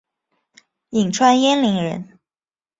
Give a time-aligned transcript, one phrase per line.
[0.89, 2.17] 颍川鄢陵人。